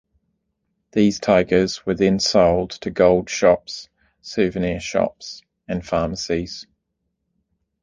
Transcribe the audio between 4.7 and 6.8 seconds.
shops, and pharmacies.